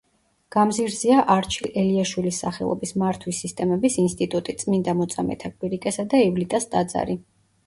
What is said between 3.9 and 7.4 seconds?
ინსტიტუტი, წმინდა მოწამეთა კვირიკესა და ივლიტას ტაძარი.